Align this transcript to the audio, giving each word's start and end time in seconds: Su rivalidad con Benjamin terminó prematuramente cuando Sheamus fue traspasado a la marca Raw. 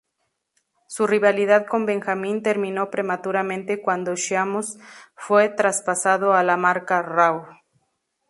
Su 0.87 1.05
rivalidad 1.05 1.67
con 1.67 1.85
Benjamin 1.85 2.41
terminó 2.41 2.89
prematuramente 2.89 3.83
cuando 3.83 4.15
Sheamus 4.15 4.79
fue 5.15 5.47
traspasado 5.49 6.33
a 6.33 6.41
la 6.41 6.57
marca 6.57 7.03
Raw. 7.03 7.45